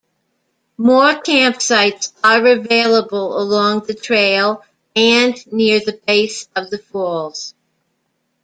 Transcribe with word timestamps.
More 0.79 1.13
campsites 1.13 2.11
are 2.23 2.43
available 2.43 3.37
along 3.39 3.81
the 3.81 3.93
trail 3.93 4.63
and 4.95 5.35
near 5.53 5.79
the 5.79 6.01
base 6.07 6.47
of 6.55 6.71
the 6.71 6.79
falls. 6.79 7.53